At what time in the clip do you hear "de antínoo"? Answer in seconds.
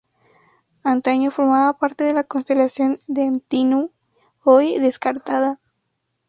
3.07-3.91